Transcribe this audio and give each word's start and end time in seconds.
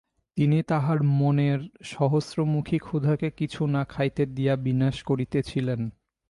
তিনি 0.37 0.63
তাঁহার 0.63 1.03
মনের 1.03 1.59
সহস্রমুখী 1.83 2.77
ক্ষুধাকে 2.77 3.31
কিছু 3.31 3.67
না 3.67 3.85
খাইতে 3.85 4.25
দিয়া 4.25 4.55
বিনাশ 4.55 5.03
করিতেছিলেন। 5.03 5.81